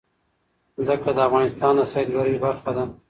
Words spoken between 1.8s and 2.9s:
سیلګرۍ برخه ده.